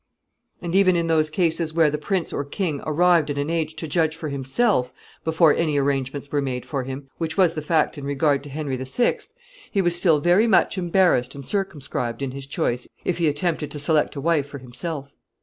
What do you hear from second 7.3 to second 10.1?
was the fact in regard to Henry VI., he was